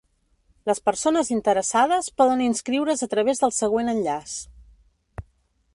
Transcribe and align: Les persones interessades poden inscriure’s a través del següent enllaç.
Les 0.69 0.79
persones 0.89 1.29
interessades 1.35 2.09
poden 2.21 2.41
inscriure’s 2.47 3.07
a 3.07 3.09
través 3.13 3.45
del 3.45 3.55
següent 3.61 3.93
enllaç. 3.95 4.39